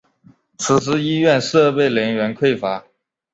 [0.57, 2.83] 此时医院设备人员匮乏。